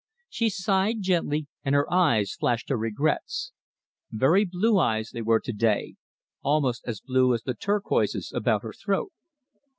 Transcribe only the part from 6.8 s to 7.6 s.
as blue as the